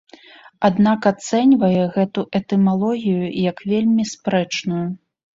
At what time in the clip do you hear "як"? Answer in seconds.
3.51-3.61